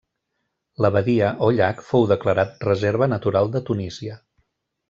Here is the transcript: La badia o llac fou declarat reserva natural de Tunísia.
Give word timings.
La 0.85 0.89
badia 0.95 1.27
o 1.47 1.51
llac 1.59 1.83
fou 1.91 2.09
declarat 2.13 2.67
reserva 2.71 3.11
natural 3.15 3.55
de 3.57 3.63
Tunísia. 3.69 4.21